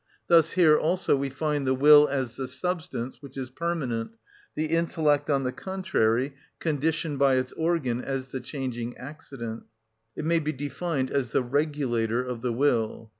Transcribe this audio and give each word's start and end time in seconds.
Thus 0.25 0.53
here 0.53 0.79
also 0.79 1.15
we 1.15 1.29
find 1.29 1.67
the 1.67 1.75
will 1.75 2.07
as 2.07 2.35
the 2.35 2.47
substance 2.47 3.21
which 3.21 3.37
is 3.37 3.51
permanent, 3.51 4.15
the 4.55 4.65
intellect, 4.65 5.29
on 5.29 5.43
the 5.43 5.51
contrary, 5.51 6.33
conditioned 6.59 7.19
by 7.19 7.35
its 7.35 7.51
organ, 7.51 8.01
as 8.03 8.29
the 8.29 8.39
changing 8.39 8.97
accident. 8.97 9.65
It 10.15 10.25
may 10.25 10.39
be 10.39 10.53
defined 10.53 11.11
as 11.11 11.29
the 11.29 11.43
regulator 11.43 12.23
of 12.23 12.41
the 12.41 12.51
will. 12.51 13.09